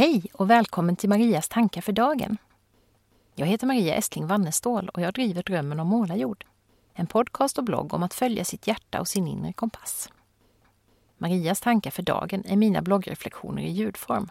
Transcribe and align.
Hej 0.00 0.22
och 0.32 0.50
välkommen 0.50 0.96
till 0.96 1.08
Marias 1.08 1.48
tankar 1.48 1.80
för 1.80 1.92
dagen. 1.92 2.36
Jag 3.34 3.46
heter 3.46 3.66
Maria 3.66 3.94
Estling 3.94 4.26
Wannestål 4.26 4.88
och 4.88 5.00
jag 5.00 5.14
driver 5.14 5.42
Drömmen 5.42 5.80
om 5.80 5.88
målarjord. 5.88 6.44
En 6.94 7.06
podcast 7.06 7.58
och 7.58 7.64
blogg 7.64 7.94
om 7.94 8.02
att 8.02 8.14
följa 8.14 8.44
sitt 8.44 8.66
hjärta 8.66 9.00
och 9.00 9.08
sin 9.08 9.26
inre 9.26 9.52
kompass. 9.52 10.08
Marias 11.18 11.60
tankar 11.60 11.90
för 11.90 12.02
dagen 12.02 12.44
är 12.46 12.56
mina 12.56 12.82
bloggreflektioner 12.82 13.62
i 13.62 13.70
ljudform. 13.70 14.30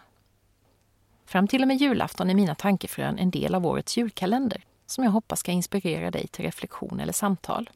Fram 1.25 1.47
till 1.47 1.61
och 1.61 1.68
med 1.68 1.78
julafton 1.78 2.29
är 2.29 2.36
mina 2.36 2.56
tankefrön 2.56 3.20
en 3.20 3.32
del 3.32 3.56
av 3.56 3.65
årets 3.65 3.97
julkalender 3.97 4.64
som 4.86 5.04
jag 5.04 5.11
hoppas 5.11 5.39
ska 5.39 5.51
inspirera 5.51 6.11
dig 6.11 6.28
till 6.28 6.46
reflektion 6.46 7.00
eller 7.00 7.14
samtal. 7.14 7.70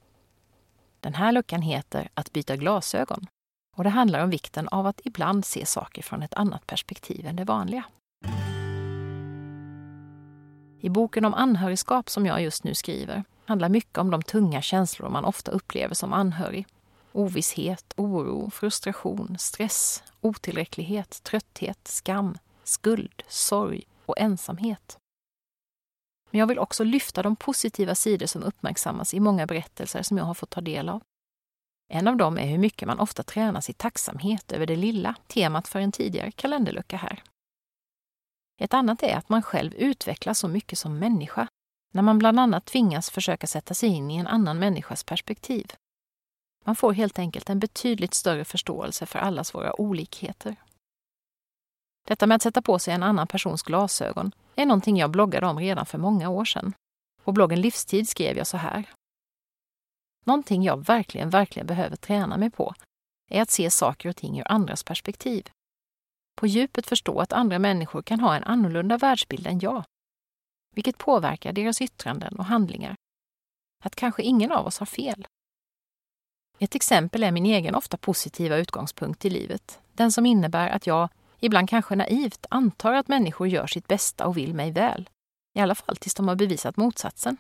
Den 0.99 1.13
här 1.13 1.31
luckan 1.31 1.62
heter 1.62 2.09
Att 2.13 2.34
byta 2.34 2.55
glasögon 2.55 3.27
och 3.76 3.84
det 3.84 3.90
handlar 3.90 4.23
om 4.23 4.30
vikten 4.30 4.68
av 4.68 4.88
att 4.88 5.02
ibland 5.04 5.45
se 5.45 5.66
saker 5.66 6.02
från 6.02 6.23
ett 6.23 6.34
annat 6.34 6.68
perspektiv 6.68 7.27
än 7.27 7.36
det 7.36 7.44
vanliga. 7.44 7.84
I 10.80 10.90
boken 10.90 11.26
om 11.26 11.34
anhörigskap 11.34 12.09
som 12.09 12.26
jag 12.26 12.41
just 12.41 12.63
nu 12.63 12.76
skriver 12.76 13.23
handlar 13.46 13.70
mycket 13.70 13.98
om 13.98 14.12
de 14.12 14.22
tunga 14.22 14.62
känslor 14.62 15.09
man 15.09 15.26
ofta 15.26 15.52
upplever 15.52 15.96
som 15.96 16.13
anhörig. 16.13 16.68
Ovisshet, 17.12 17.94
oro, 17.98 18.49
frustration, 18.49 19.36
stress, 19.40 20.04
otillräcklighet, 20.21 21.24
trötthet, 21.24 21.88
skam, 21.88 22.38
skuld, 22.63 23.24
sorg 23.27 23.84
och 24.05 24.20
ensamhet. 24.20 24.98
Men 26.32 26.40
jag 26.40 26.48
vill 26.48 26.60
också 26.60 26.84
lyfta 26.84 27.24
de 27.24 27.35
positiva 27.35 27.96
sidor 27.96 28.26
som 28.26 28.43
uppmärksammas 28.43 29.13
i 29.13 29.20
många 29.20 29.48
berättelser 29.48 30.02
som 30.02 30.18
jag 30.18 30.26
har 30.26 30.34
fått 30.34 30.49
ta 30.49 30.62
del 30.62 30.90
av. 30.90 31.02
En 31.87 32.07
av 32.07 32.17
dem 32.17 32.37
är 32.37 32.45
hur 32.45 32.57
mycket 32.57 32.87
man 32.87 32.99
ofta 32.99 33.23
tränas 33.23 33.70
i 33.70 33.73
tacksamhet 33.73 34.51
över 34.51 34.65
det 34.65 34.76
lilla, 34.76 35.15
temat 35.27 35.67
för 35.67 35.79
en 35.79 35.91
tidigare 35.91 36.31
kalenderlucka 36.31 36.98
här. 36.98 37.23
Ett 38.59 38.73
annat 38.73 39.03
är 39.03 39.15
att 39.15 39.29
man 39.29 39.41
själv 39.41 39.73
utvecklas 39.73 40.40
så 40.40 40.48
mycket 40.48 40.79
som 40.79 40.99
människa, 40.99 41.48
när 41.93 42.01
man 42.01 42.20
bland 42.20 42.40
annat 42.40 42.65
tvingas 42.65 43.09
försöka 43.09 43.48
sätta 43.48 43.73
sig 43.73 43.90
in 43.90 44.12
i 44.12 44.17
en 44.17 44.27
annan 44.27 44.59
människas 44.59 45.03
perspektiv. 45.03 45.73
Man 46.65 46.75
får 46.75 46.93
helt 46.93 47.20
enkelt 47.20 47.49
en 47.49 47.59
betydligt 47.59 48.13
större 48.13 48.45
förståelse 48.45 49.05
för 49.05 49.20
allas 49.20 49.55
våra 49.55 49.81
olikheter. 49.81 50.55
Detta 52.07 52.27
med 52.27 52.35
att 52.35 52.41
sätta 52.41 52.62
på 52.62 52.79
sig 52.79 52.93
en 52.93 53.03
annan 53.03 53.27
persons 53.27 53.63
glasögon 53.63 54.31
är 54.55 54.65
någonting 54.65 54.97
jag 54.97 55.12
bloggade 55.12 55.47
om 55.47 55.59
redan 55.59 55.85
för 55.85 55.97
många 55.97 56.29
år 56.29 56.45
sedan. 56.45 56.73
På 57.23 57.31
bloggen 57.31 57.62
Livstid 57.62 58.09
skrev 58.09 58.37
jag 58.37 58.47
så 58.47 58.57
här. 58.57 58.90
Någonting 60.24 60.63
jag 60.63 60.85
verkligen, 60.85 61.29
verkligen 61.29 61.68
behöver 61.68 61.96
träna 61.96 62.38
mig 62.38 62.49
på 62.49 62.74
är 63.29 63.41
att 63.41 63.52
se 63.52 63.70
saker 63.70 64.09
och 64.09 64.16
ting 64.16 64.40
ur 64.40 64.52
andras 64.52 64.84
perspektiv. 64.84 65.50
På 66.35 66.47
djupet 66.47 66.88
förstå 66.88 67.19
att 67.19 67.34
andra 67.34 67.59
människor 67.59 68.02
kan 68.02 68.19
ha 68.19 68.35
en 68.35 68.44
annorlunda 68.44 68.97
världsbild 68.97 69.47
än 69.47 69.59
jag, 69.59 69.84
vilket 70.75 70.97
påverkar 70.97 71.53
deras 71.53 71.81
yttranden 71.81 72.40
och 72.40 72.46
handlingar. 72.46 72.96
Att 73.84 73.96
kanske 73.96 74.24
ingen 74.24 74.52
av 74.52 74.66
oss 74.66 74.80
har 74.80 74.85
fel. 74.85 75.28
Ett 76.59 76.75
exempel 76.75 77.24
är 77.24 77.31
min 77.31 77.46
egen 77.46 77.75
ofta 77.75 77.97
positiva 77.97 78.58
utgångspunkt 78.58 79.25
i 79.25 79.30
livet, 79.30 79.80
den 79.94 80.12
som 80.12 80.25
innebär 80.25 80.69
att 80.69 80.88
jag, 80.88 81.09
ibland 81.40 81.69
kanske 81.69 81.96
naivt, 81.96 82.46
antar 82.50 82.94
att 82.94 83.08
människor 83.08 83.47
gör 83.47 83.68
sitt 83.68 83.88
bästa 83.88 84.28
och 84.28 84.38
vill 84.38 84.53
mig 84.53 84.72
väl. 84.72 85.09
I 85.56 85.59
alla 85.59 85.75
fall 85.75 85.97
tills 85.97 86.16
de 86.16 86.28
har 86.28 86.35
bevisat 86.35 86.78
motsatsen. 86.78 87.38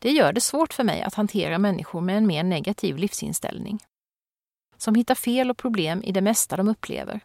Det 0.00 0.10
gör 0.10 0.32
det 0.32 0.40
svårt 0.40 0.72
för 0.72 0.84
mig 0.84 1.02
att 1.02 1.14
hantera 1.14 1.58
människor 1.58 2.00
med 2.00 2.16
en 2.16 2.26
mer 2.26 2.42
negativ 2.42 2.96
livsinställning. 2.96 3.78
Som 4.76 4.94
hittar 4.94 5.14
fel 5.14 5.50
och 5.50 5.56
problem 5.56 6.02
i 6.02 6.12
det 6.12 6.20
mesta 6.20 6.56
de 6.56 6.68
upplever. 6.68 7.20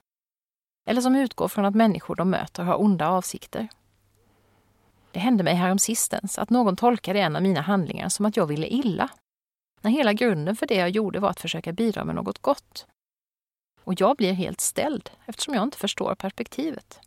Eller 0.89 1.01
som 1.01 1.15
utgår 1.15 1.47
från 1.47 1.65
att 1.65 1.75
människor 1.75 2.15
de 2.15 2.29
möter 2.29 2.63
har 2.63 2.81
onda 2.81 3.07
avsikter. 3.09 3.67
Det 5.11 5.19
hände 5.19 5.43
mig 5.43 5.53
häromsistens 5.53 6.39
att 6.39 6.49
någon 6.49 6.75
tolkade 6.75 7.19
en 7.19 7.35
av 7.35 7.41
mina 7.41 7.61
handlingar 7.61 8.09
som 8.09 8.25
att 8.25 8.37
jag 8.37 8.47
ville 8.47 8.67
illa. 8.67 9.09
När 9.81 9.91
hela 9.91 10.13
grunden 10.13 10.55
för 10.55 10.67
det 10.67 10.75
jag 10.75 10.89
gjorde 10.89 11.19
var 11.19 11.29
att 11.29 11.39
försöka 11.39 11.73
bidra 11.73 12.03
med 12.03 12.15
något 12.15 12.39
gott. 12.39 12.85
Och 13.83 14.01
jag 14.01 14.17
blir 14.17 14.33
helt 14.33 14.61
ställd 14.61 15.09
eftersom 15.25 15.53
jag 15.53 15.63
inte 15.63 15.77
förstår 15.77 16.15
perspektivet. 16.15 16.99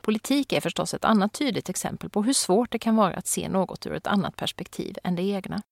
Politik 0.00 0.52
är 0.52 0.60
förstås 0.60 0.94
ett 0.94 1.04
annat 1.04 1.32
tydligt 1.32 1.68
exempel 1.68 2.10
på 2.10 2.22
hur 2.22 2.32
svårt 2.32 2.70
det 2.72 2.78
kan 2.78 2.96
vara 2.96 3.14
att 3.14 3.26
se 3.26 3.48
något 3.48 3.86
ur 3.86 3.94
ett 3.94 4.06
annat 4.06 4.36
perspektiv 4.36 4.96
än 5.04 5.16
det 5.16 5.22
egna. 5.22 5.62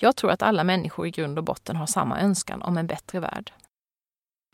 Jag 0.00 0.16
tror 0.16 0.30
att 0.30 0.42
alla 0.42 0.64
människor 0.64 1.06
i 1.06 1.10
grund 1.10 1.38
och 1.38 1.44
botten 1.44 1.76
har 1.76 1.86
samma 1.86 2.20
önskan 2.20 2.62
om 2.62 2.78
en 2.78 2.86
bättre 2.86 3.20
värld. 3.20 3.52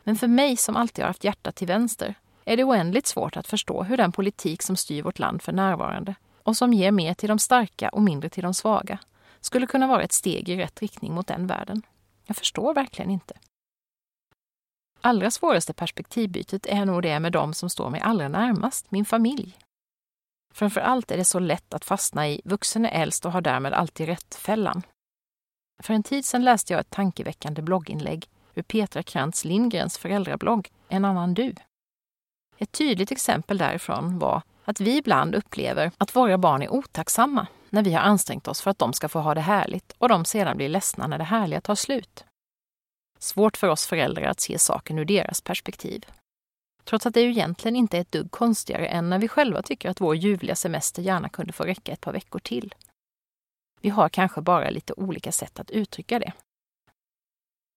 Men 0.03 0.15
för 0.15 0.27
mig 0.27 0.57
som 0.57 0.75
alltid 0.75 1.03
har 1.03 1.09
haft 1.09 1.23
hjärtat 1.23 1.55
till 1.55 1.67
vänster 1.67 2.15
är 2.45 2.57
det 2.57 2.63
oändligt 2.63 3.07
svårt 3.07 3.37
att 3.37 3.47
förstå 3.47 3.83
hur 3.83 3.97
den 3.97 4.11
politik 4.11 4.61
som 4.61 4.75
styr 4.75 5.03
vårt 5.03 5.19
land 5.19 5.41
för 5.41 5.51
närvarande 5.51 6.15
och 6.43 6.57
som 6.57 6.73
ger 6.73 6.91
mer 6.91 7.13
till 7.13 7.29
de 7.29 7.39
starka 7.39 7.89
och 7.89 8.01
mindre 8.01 8.29
till 8.29 8.43
de 8.43 8.53
svaga 8.53 8.99
skulle 9.41 9.67
kunna 9.67 9.87
vara 9.87 10.03
ett 10.03 10.11
steg 10.11 10.49
i 10.49 10.55
rätt 10.55 10.81
riktning 10.81 11.13
mot 11.13 11.27
den 11.27 11.47
världen. 11.47 11.81
Jag 12.25 12.37
förstår 12.37 12.73
verkligen 12.73 13.11
inte. 13.11 13.33
Allra 15.07 15.31
svåraste 15.31 15.73
perspektivbytet 15.73 16.65
är 16.65 16.85
nog 16.85 17.01
det 17.01 17.19
med 17.19 17.31
dem 17.31 17.53
som 17.53 17.69
står 17.69 17.89
mig 17.89 18.01
allra 18.01 18.27
närmast, 18.27 18.91
min 18.91 19.05
familj. 19.05 19.57
Framför 20.53 20.81
allt 20.81 21.11
är 21.11 21.17
det 21.17 21.25
så 21.25 21.39
lätt 21.39 21.73
att 21.73 21.85
fastna 21.85 22.29
i 22.29 22.41
vuxen 22.45 22.85
är 22.85 23.01
äldst 23.01 23.25
och 23.25 23.31
har 23.31 23.41
därmed 23.41 23.73
alltid 23.73 24.07
rätt-fällan. 24.07 24.81
För 25.83 25.93
en 25.93 26.03
tid 26.03 26.25
sedan 26.25 26.43
läste 26.43 26.73
jag 26.73 26.79
ett 26.79 26.89
tankeväckande 26.89 27.61
blogginlägg 27.61 28.29
ur 28.55 28.61
Petra 28.61 29.03
Krantz 29.03 29.45
Lindgrens 29.45 29.97
föräldrablogg 29.97 30.69
En 30.89 31.05
annan 31.05 31.33
du. 31.33 31.55
Ett 32.57 32.71
tydligt 32.71 33.11
exempel 33.11 33.57
därifrån 33.57 34.19
var 34.19 34.41
att 34.63 34.81
vi 34.81 34.97
ibland 34.97 35.35
upplever 35.35 35.91
att 35.97 36.15
våra 36.15 36.37
barn 36.37 36.61
är 36.61 36.73
otacksamma 36.73 37.47
när 37.69 37.83
vi 37.83 37.93
har 37.93 38.01
ansträngt 38.01 38.47
oss 38.47 38.61
för 38.61 38.71
att 38.71 38.79
de 38.79 38.93
ska 38.93 39.09
få 39.09 39.19
ha 39.19 39.33
det 39.33 39.41
härligt 39.41 39.91
och 39.97 40.09
de 40.09 40.25
sedan 40.25 40.57
blir 40.57 40.69
ledsna 40.69 41.07
när 41.07 41.17
det 41.17 41.23
härliga 41.23 41.61
tar 41.61 41.75
slut. 41.75 42.23
Svårt 43.19 43.57
för 43.57 43.67
oss 43.67 43.87
föräldrar 43.87 44.23
att 44.23 44.39
se 44.39 44.59
saken 44.59 44.99
ur 44.99 45.05
deras 45.05 45.41
perspektiv. 45.41 46.05
Trots 46.83 47.05
att 47.05 47.13
det 47.13 47.21
ju 47.21 47.29
egentligen 47.29 47.75
inte 47.75 47.97
är 47.97 48.01
ett 48.01 48.11
dugg 48.11 48.31
konstigare 48.31 48.87
än 48.87 49.09
när 49.09 49.19
vi 49.19 49.27
själva 49.27 49.61
tycker 49.61 49.89
att 49.89 50.01
vår 50.01 50.15
ljuvliga 50.15 50.55
semester 50.55 51.01
gärna 51.01 51.29
kunde 51.29 51.53
få 51.53 51.63
räcka 51.63 51.91
ett 51.91 52.01
par 52.01 52.13
veckor 52.13 52.39
till. 52.39 52.75
Vi 53.81 53.89
har 53.89 54.09
kanske 54.09 54.41
bara 54.41 54.69
lite 54.69 54.93
olika 54.93 55.31
sätt 55.31 55.59
att 55.59 55.71
uttrycka 55.71 56.19
det. 56.19 56.31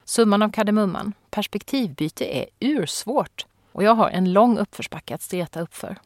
Summan 0.05 0.43
av 0.43 0.51
kardemumman, 0.51 1.12
perspektivbyte 1.31 2.25
är 2.25 2.47
ursvårt 2.61 3.47
och 3.72 3.84
jag 3.84 3.95
har 3.95 4.11
en 4.11 4.33
lång 4.33 4.59
uppförsbacke 4.59 5.15
att 5.15 5.22
streta 5.22 5.61
uppför. 5.61 5.97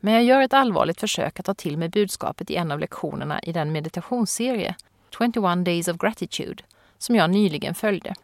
Men 0.00 0.14
jag 0.14 0.24
gör 0.24 0.40
ett 0.40 0.52
allvarligt 0.52 1.00
försök 1.00 1.40
att 1.40 1.46
ta 1.46 1.54
till 1.54 1.78
mig 1.78 1.88
budskapet 1.88 2.50
i 2.50 2.56
en 2.56 2.72
av 2.72 2.78
lektionerna 2.80 3.40
i 3.42 3.52
den 3.52 3.72
meditationsserie 3.72 4.74
21 5.18 5.64
Days 5.64 5.88
of 5.88 5.96
Gratitude 5.96 6.64
som 6.98 7.16
jag 7.16 7.30
nyligen 7.30 7.74
följde 7.74 8.14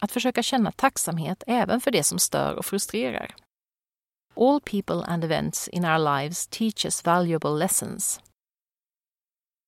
att 0.00 0.12
försöka 0.12 0.42
känna 0.42 0.72
tacksamhet 0.72 1.42
även 1.46 1.80
för 1.80 1.90
det 1.90 2.04
som 2.04 2.18
stör 2.18 2.54
och 2.54 2.66
frustrerar. 2.66 3.34
All 4.34 4.60
people 4.60 5.04
and 5.06 5.24
events 5.24 5.68
in 5.68 5.84
our 5.84 5.98
lives 5.98 6.46
teach 6.46 6.84
us 6.84 7.04
valuable 7.04 7.50
lessons. 7.50 8.20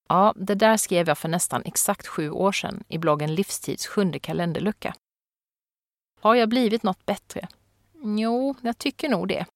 Ja, 0.09 0.35
det 0.37 0.55
där 0.55 0.77
skrev 0.77 1.09
jag 1.09 1.19
för 1.19 1.29
nästan 1.29 1.63
exakt 1.65 2.07
sju 2.07 2.31
år 2.31 2.53
sedan 2.53 2.85
i 2.89 2.99
bloggen 2.99 3.35
Livstids 3.35 3.87
sjunde 3.87 4.19
kalenderlucka. 4.19 4.95
Har 6.21 6.35
jag 6.35 6.49
blivit 6.49 6.83
något 6.83 7.07
bättre? 7.07 7.49
Jo, 8.03 8.55
jag 8.61 8.79
tycker 8.79 9.09
nog 9.09 9.29
det. 9.29 9.47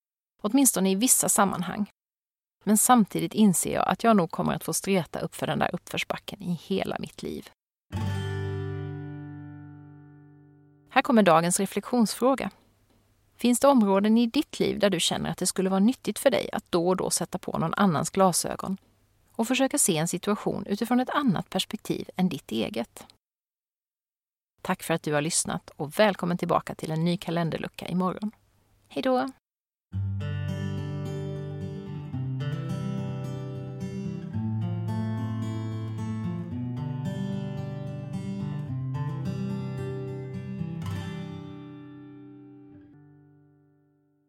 Åtminstone 0.43 0.91
i 0.91 0.95
vissa 0.95 1.29
sammanhang. 1.29 1.87
Men 2.65 2.79
samtidigt 2.79 3.35
inser 3.35 3.75
jag 3.75 3.89
att 3.89 4.05
jag 4.05 4.17
nog 4.17 4.31
kommer 4.31 4.55
att 4.55 4.65
få 4.65 4.73
streta 4.73 5.21
upp 5.21 5.35
för 5.35 5.47
den 5.47 5.59
där 5.59 5.75
uppförsbacken 5.75 6.43
i 6.43 6.53
hela 6.53 6.97
mitt 6.99 7.23
liv. 7.23 7.51
Här 10.95 11.03
kommer 11.03 11.23
dagens 11.23 11.61
reflektionsfråga. 11.61 12.51
Finns 13.37 13.61
det 13.61 13.69
områden 13.69 14.19
i 14.19 14.27
ditt 14.27 14.61
liv 14.61 14.79
där 14.79 14.91
du 14.91 15.01
känner 15.01 15.31
att 15.31 15.39
det 15.39 15.47
skulle 15.47 15.71
vara 15.71 15.81
nyttigt 15.81 16.19
för 16.19 16.31
dig 16.31 16.51
att 16.53 16.65
då 16.71 16.89
och 16.89 16.97
då 16.97 17.11
sätta 17.11 17.39
på 17.39 17.59
någon 17.59 17.75
annans 17.75 18.11
glasögon 18.11 18.77
och 19.37 19.49
försöka 19.49 19.79
se 19.79 19.97
en 19.97 20.09
situation 20.09 20.67
utifrån 20.67 21.01
ett 21.01 21.11
annat 21.11 21.51
perspektiv 21.51 22.11
än 22.17 22.29
ditt 22.29 22.53
eget? 22.53 23.07
Tack 24.63 24.83
för 24.83 24.95
att 24.95 25.03
du 25.03 25.13
har 25.13 25.21
lyssnat 25.21 25.71
och 25.77 25.99
välkommen 25.99 26.39
tillbaka 26.39 26.75
till 26.75 26.91
en 26.91 27.05
ny 27.05 27.17
kalenderlucka 27.17 27.87
imorgon. 27.87 28.31
Hej 28.89 29.03
då! 29.03 29.31